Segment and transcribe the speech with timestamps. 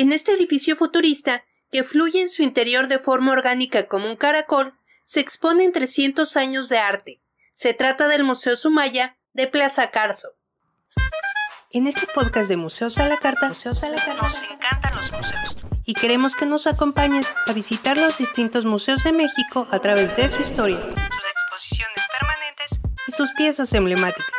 [0.00, 1.42] En este edificio futurista,
[1.72, 6.68] que fluye en su interior de forma orgánica como un caracol, se exponen 300 años
[6.68, 7.20] de arte.
[7.50, 10.36] Se trata del Museo Sumaya de Plaza Carso.
[11.72, 15.12] En este podcast de Museos a la Carta, Museos a la Carta, nos encantan los
[15.12, 20.14] museos y queremos que nos acompañes a visitar los distintos museos de México a través
[20.16, 24.32] de su historia, sus exposiciones permanentes y sus piezas emblemáticas.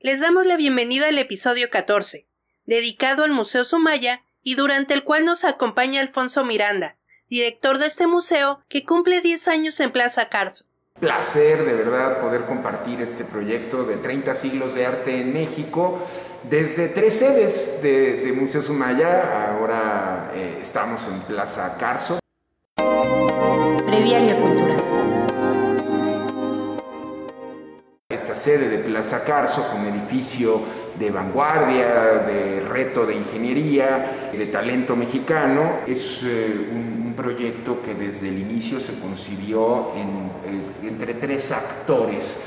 [0.00, 2.28] Les damos la bienvenida al episodio 14,
[2.72, 6.96] dedicado al Museo Sumaya y durante el cual nos acompaña Alfonso Miranda,
[7.28, 10.64] director de este museo que cumple 10 años en Plaza Carso.
[10.98, 15.98] Placer de verdad poder compartir este proyecto de 30 siglos de arte en México
[16.48, 19.52] desde tres sedes de, Museo Sumaya.
[19.52, 22.20] Ahora eh, estamos en Plaza Carso.
[24.40, 24.82] Cultural.
[28.12, 30.60] Esta sede de Plaza Carso, con edificio
[30.98, 38.30] de vanguardia, de reto de ingeniería, de talento mexicano, es eh, un, proyecto que desde
[38.30, 42.38] el inicio se concibió eh, entre tres actores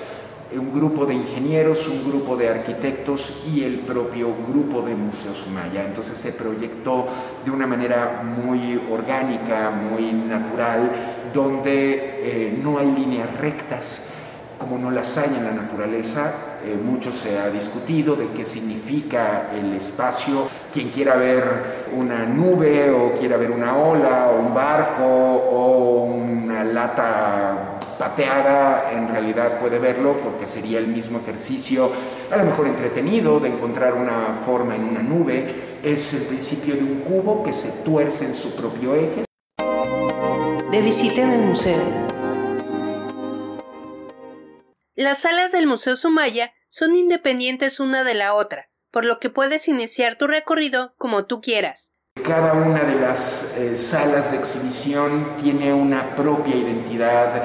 [0.57, 5.85] un grupo de ingenieros, un grupo de arquitectos y el propio grupo de Museos Sumaya.
[5.85, 7.07] Entonces se proyectó
[7.43, 10.91] de una manera muy orgánica, muy natural,
[11.33, 14.09] donde eh, no hay líneas rectas
[14.57, 16.33] como no las hay en la naturaleza,
[16.66, 20.47] eh, mucho se ha discutido de qué significa el espacio.
[20.73, 21.44] Quien quiera ver
[21.95, 29.08] una nube o quiera ver una ola o un barco o una lata pateada, en
[29.08, 31.89] realidad puede verlo porque sería el mismo ejercicio,
[32.31, 35.77] a lo mejor entretenido, de encontrar una forma en una nube.
[35.83, 39.23] Es el principio de un cubo que se tuerce en su propio eje.
[40.71, 42.05] De visita en el museo.
[44.97, 49.67] Las salas del Museo Sumaya son independientes una de la otra, por lo que puedes
[49.67, 51.97] iniciar tu recorrido como tú quieras.
[52.23, 57.43] Cada una de las eh, salas de exhibición tiene una propia identidad,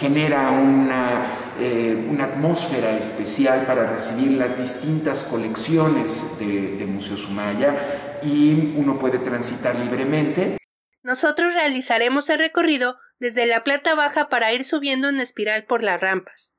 [0.00, 1.26] genera una,
[1.60, 8.98] eh, una, atmósfera especial para recibir las distintas colecciones de, de Museo Sumaya y uno
[8.98, 10.56] puede transitar libremente.
[11.02, 16.00] Nosotros realizaremos el recorrido desde la plata baja para ir subiendo en espiral por las
[16.00, 16.55] rampas.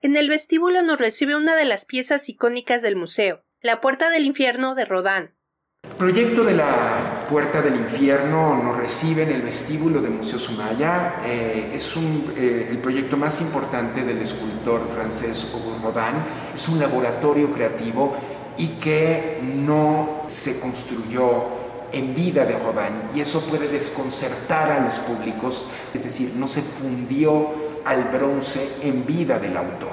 [0.00, 4.26] En el vestíbulo nos recibe una de las piezas icónicas del museo, la Puerta del
[4.26, 5.34] Infierno de Rodin.
[5.82, 11.16] El proyecto de la Puerta del Infierno nos recibe en el vestíbulo del Museo Sumaya.
[11.26, 11.92] Eh, es
[12.36, 16.22] eh, el proyecto más importante del escultor francés Auguste Rodin.
[16.54, 18.14] Es un laboratorio creativo
[18.56, 21.58] y que no se construyó
[21.90, 26.62] en vida de Rodin y eso puede desconcertar a los públicos, es decir, no se
[26.62, 29.92] fundió al bronce en vida del autor.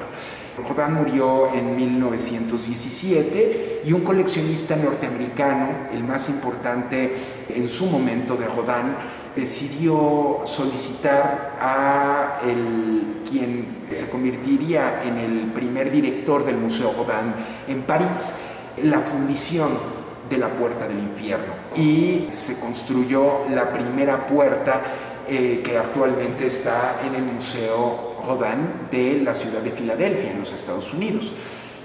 [0.58, 7.16] Rodin murió en 1917 y un coleccionista norteamericano, el más importante
[7.50, 8.96] en su momento de Rodin,
[9.36, 17.34] decidió solicitar a el, quien se convertiría en el primer director del Museo Rodin
[17.68, 18.34] en París,
[18.84, 19.70] la fundición
[20.30, 21.54] de la Puerta del Infierno.
[21.76, 24.82] Y se construyó la primera puerta
[25.28, 30.52] eh, que actualmente está en el Museo Rodin de la ciudad de Filadelfia, en los
[30.52, 31.32] Estados Unidos.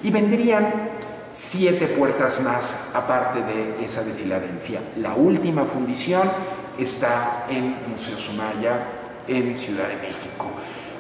[0.03, 0.91] Y vendrían
[1.31, 4.81] siete puertas más aparte de esa de Filadelfia.
[4.97, 6.31] La última fundición
[6.79, 8.84] está en Museo Sumaya,
[9.29, 10.47] en Ciudad de México.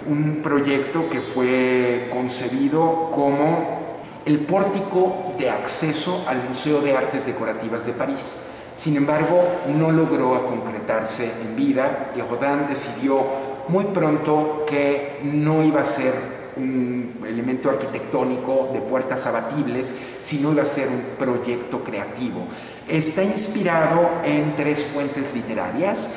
[0.08, 3.80] Un proyecto que fue concebido como
[4.24, 8.49] el pórtico de acceso al Museo de Artes Decorativas de París
[8.80, 9.46] sin embargo,
[9.76, 13.22] no logró concretarse en vida y Rodin decidió
[13.68, 16.14] muy pronto que no iba a ser
[16.56, 22.46] un elemento arquitectónico de puertas abatibles, sino iba a ser un proyecto creativo.
[22.88, 26.14] Está inspirado en tres fuentes literarias,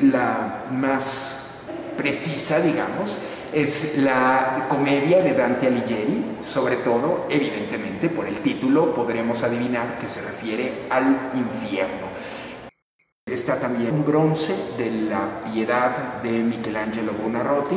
[0.00, 1.66] la más
[1.98, 3.18] precisa, digamos,
[3.52, 10.08] es la comedia de Dante Alighieri, sobre todo, evidentemente, por el título podremos adivinar que
[10.08, 12.06] se refiere al infierno.
[13.26, 17.76] Está también un bronce de la piedad de Michelangelo Buonarroti,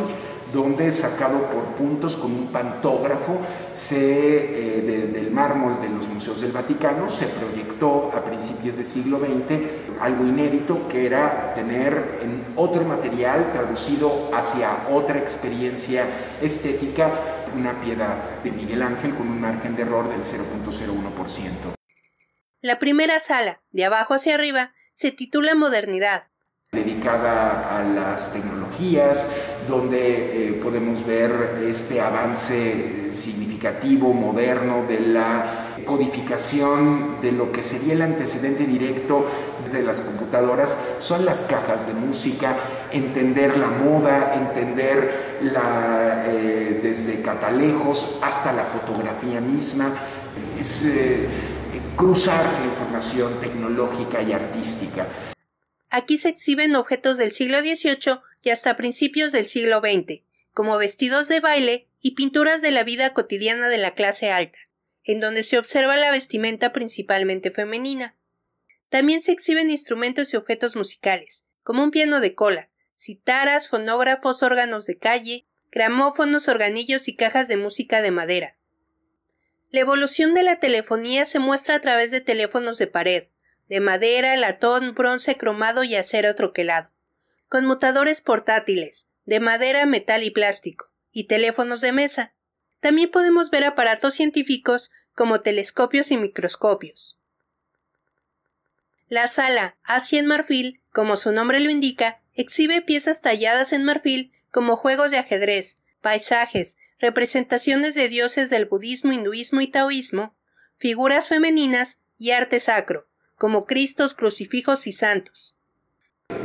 [0.54, 3.38] donde sacado por puntos con un pantógrafo
[3.74, 9.20] se, eh, del mármol de los museos del Vaticano se proyectó a principios del siglo
[9.20, 16.06] XX algo inédito que era tener en otro material traducido hacia otra experiencia
[16.42, 17.10] estética
[17.56, 21.76] una piedad de Miguel Ángel con un margen de error del 0.01%.
[22.62, 26.30] La primera sala, de abajo hacia arriba, se titula Modernidad
[26.72, 29.28] dedicada a las tecnologías,
[29.68, 37.94] donde eh, podemos ver este avance significativo, moderno de la codificación de lo que sería
[37.94, 39.26] el antecedente directo
[39.72, 42.56] de las computadoras son las cajas de música,
[42.92, 49.92] entender la moda, entender la, eh, desde catalejos hasta la fotografía misma,
[50.60, 51.28] es eh,
[51.96, 55.08] cruzar la información tecnológica y artística.
[55.90, 60.22] Aquí se exhiben objetos del siglo XVIII y hasta principios del siglo XX,
[60.54, 64.60] como vestidos de baile y pinturas de la vida cotidiana de la clase alta,
[65.04, 68.16] en donde se observa la vestimenta principalmente femenina.
[68.90, 74.86] También se exhiben instrumentos y objetos musicales, como un piano de cola, citaras, fonógrafos, órganos
[74.86, 78.56] de calle, gramófonos, organillos y cajas de música de madera.
[79.72, 83.28] La evolución de la telefonía se muestra a través de teléfonos de pared,
[83.70, 86.90] de madera, latón, bronce cromado y acero troquelado,
[87.48, 92.34] conmutadores portátiles, de madera, metal y plástico, y teléfonos de mesa.
[92.80, 97.20] También podemos ver aparatos científicos como telescopios y microscopios.
[99.08, 104.32] La sala Asia en marfil, como su nombre lo indica, exhibe piezas talladas en marfil
[104.52, 110.36] como juegos de ajedrez, paisajes, representaciones de dioses del budismo, hinduismo y taoísmo,
[110.78, 113.08] figuras femeninas y arte sacro,
[113.40, 115.58] como Cristos, crucifijos y santos.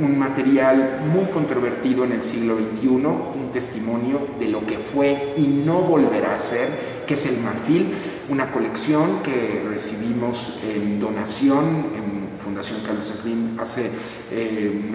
[0.01, 5.43] Un material muy controvertido en el siglo XXI, un testimonio de lo que fue y
[5.43, 6.69] no volverá a ser,
[7.07, 7.95] que es el marfil,
[8.31, 13.91] una colección que recibimos en donación en Fundación Carlos Slim hace
[14.31, 14.91] eh,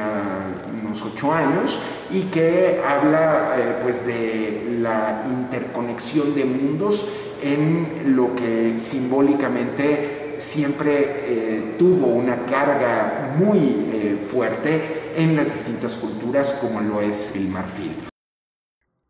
[0.83, 1.79] unos ocho años
[2.11, 7.05] y que habla eh, pues de la interconexión de mundos
[7.41, 13.57] en lo que simbólicamente siempre eh, tuvo una carga muy
[13.93, 17.91] eh, fuerte en las distintas culturas como lo es el marfil.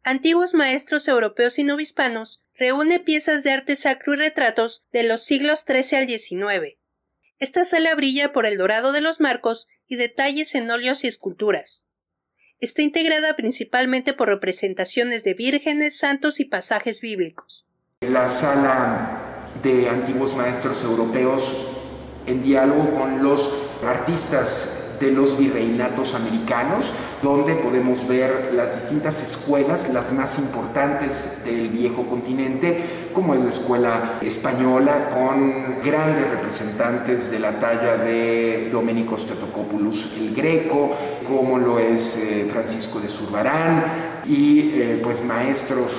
[0.03, 5.65] Antiguos maestros europeos y novispanos reúne piezas de arte sacro y retratos de los siglos
[5.67, 6.77] XIII al XIX.
[7.37, 11.85] Esta sala brilla por el dorado de los marcos y detalles en óleos y esculturas.
[12.59, 17.67] Está integrada principalmente por representaciones de vírgenes, santos y pasajes bíblicos.
[18.01, 19.28] La sala
[19.63, 21.56] de antiguos maestros europeos
[22.25, 23.51] en diálogo con los
[23.85, 26.91] artistas de los virreinatos americanos,
[27.21, 33.50] donde podemos ver las distintas escuelas, las más importantes del viejo continente, como es la
[33.50, 40.91] escuela española, con grandes representantes de la talla de Domenico Statokopoulos el Greco,
[41.27, 43.85] como lo es eh, Francisco de Zurbarán,
[44.25, 45.91] y eh, pues maestros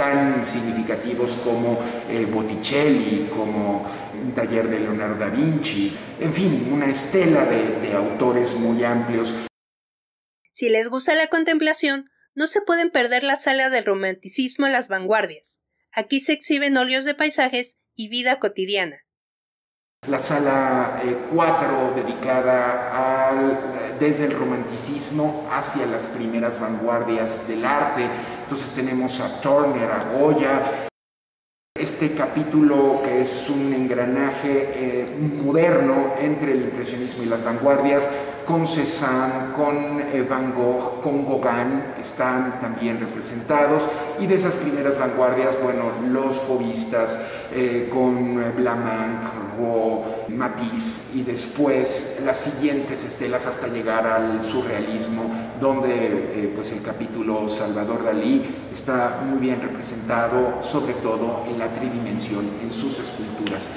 [0.00, 6.86] tan significativos como eh, Botticelli, como un taller de Leonardo da Vinci, en fin, una
[6.86, 9.34] estela de, de autores muy amplios.
[10.50, 15.60] Si les gusta la contemplación, no se pueden perder la sala del romanticismo las vanguardias.
[15.92, 19.04] Aquí se exhiben óleos de paisajes y vida cotidiana.
[20.08, 28.08] La sala 4 eh, dedicada al, desde el romanticismo hacia las primeras vanguardias del arte.
[28.42, 30.88] Entonces tenemos a Turner, a Goya,
[31.78, 35.06] este capítulo que es un engranaje eh,
[35.42, 38.08] moderno entre el impresionismo y las vanguardias,
[38.50, 43.86] con Cézanne, con eh, Van Gogh, con Gauguin, están también representados,
[44.18, 47.18] y de esas primeras vanguardias, bueno, los fobistas,
[47.52, 49.22] eh, con Blamanc,
[49.56, 55.30] Rouault, Matisse, y después las siguientes estelas hasta llegar al surrealismo,
[55.60, 62.48] donde pues el capítulo Salvador Dalí está muy bien representado, sobre todo en la tridimensión
[62.62, 63.70] en sus esculturas.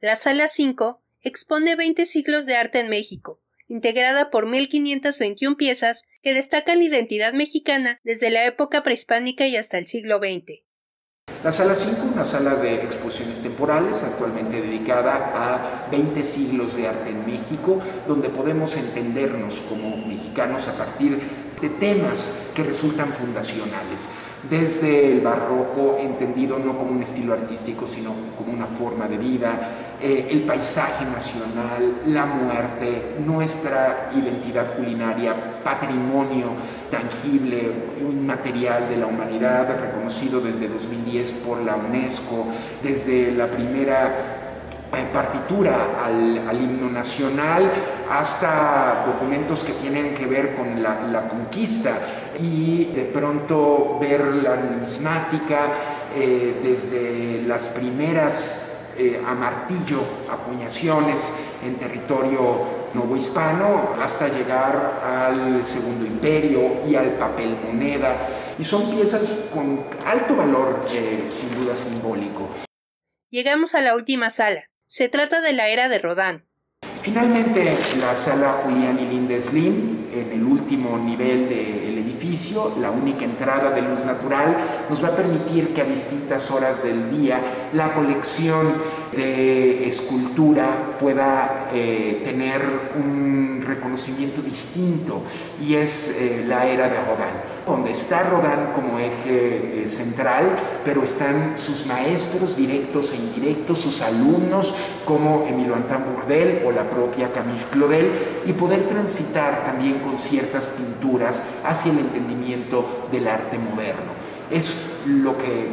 [0.00, 6.34] La sala 5 expone 20 siglos de arte en México, integrada por 1521 piezas que
[6.34, 10.66] destacan la identidad mexicana desde la época prehispánica y hasta el siglo XX.
[11.42, 17.10] La sala 5, una sala de exposiciones temporales, actualmente dedicada a 20 siglos de arte
[17.10, 21.18] en México, donde podemos entendernos como mexicanos a partir
[21.60, 24.06] de temas que resultan fundacionales
[24.48, 29.96] desde el barroco, entendido no como un estilo artístico, sino como una forma de vida,
[30.00, 36.52] eh, el paisaje nacional, la muerte, nuestra identidad culinaria, patrimonio
[36.90, 42.46] tangible, inmaterial de la humanidad, reconocido desde 2010 por la UNESCO,
[42.82, 44.35] desde la primera
[45.04, 47.70] partitura al, himno nacional
[48.10, 51.98] hasta documentos que tienen que ver con la conquista
[52.40, 55.68] y de pronto ver la numismática
[56.14, 60.00] eh, desde las primeras eh, a martillo
[60.30, 68.16] acuñaciones en territorio novohispano hasta llegar al Segundo Imperio y al papel moneda.
[68.58, 72.48] Y son piezas con alto valor, eh, sin duda simbólico.
[73.30, 74.64] Llegamos a la última sala.
[74.88, 76.44] Se trata de la era de Rodin.
[77.02, 83.70] Finalmente, la sala Julián y Linda en el último nivel del edificio, la única entrada
[83.70, 84.56] de luz natural,
[84.88, 87.40] nos va a permitir que a distintas horas del día
[87.72, 88.74] la colección
[89.12, 92.62] de escultura pueda eh, tener
[92.96, 94.15] un reconocimiento
[94.56, 95.20] distinto
[95.60, 101.02] y es eh, la era de Rodin donde está Rodin como eje eh, central, pero
[101.02, 104.72] están sus maestros directos e indirectos, sus alumnos
[105.04, 108.12] como Emilio Antin Bourdel o la propia Camille Claudel,
[108.46, 114.14] y poder transitar también con ciertas pinturas hacia el entendimiento del arte moderno.
[114.48, 115.66] Es lo que,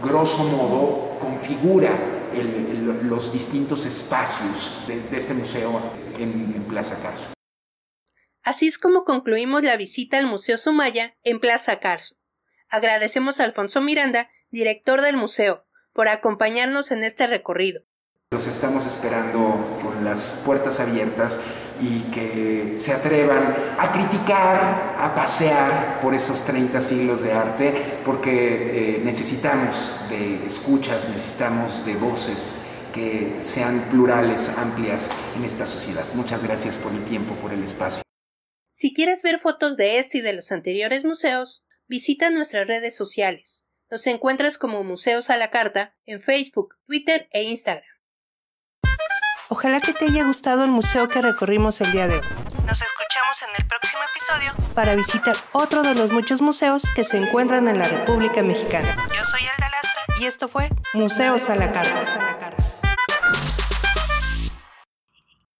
[0.00, 1.90] grosso modo, configura
[3.02, 5.80] los distintos espacios de, este museo
[6.18, 7.33] en, en Plaza Carso.
[8.44, 12.16] Así es como concluimos la visita al Museo Sumaya en Plaza Carso.
[12.68, 17.84] Agradecemos a Alfonso Miranda, director del museo, por acompañarnos en este recorrido.
[18.32, 21.40] Los estamos esperando con las puertas abiertas
[21.80, 27.74] y que se atrevan a criticar, a pasear por esos 30 siglos de arte,
[28.04, 32.60] porque eh, necesitamos de escuchas, necesitamos de voces
[32.92, 36.04] que sean plurales, amplias en esta sociedad.
[36.12, 38.04] Muchas gracias por el tiempo, por el espacio.
[38.76, 43.68] Si quieres ver fotos de este y de los anteriores museos, visita nuestras redes sociales.
[43.88, 47.84] Nos encuentras como Museos a la Carta en Facebook, Twitter e Instagram.
[49.48, 52.26] Ojalá que te haya gustado el museo que recorrimos el día de hoy.
[52.66, 57.18] Nos escuchamos en el próximo episodio para visitar otro de los muchos museos que se
[57.18, 59.06] encuentran en la República Mexicana.
[59.16, 62.63] Yo soy Alda Lastra y esto fue Museos a la Carta.